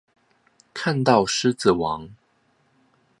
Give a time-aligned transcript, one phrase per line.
[0.73, 2.11] 看到獅子王